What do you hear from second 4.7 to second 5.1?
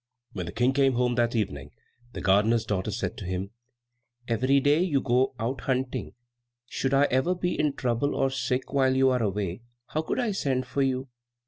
you